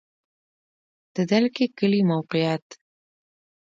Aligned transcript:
د 1.15 1.17
دلکي 1.31 1.65
کلی 1.77 2.01
موقعیت 2.11 2.65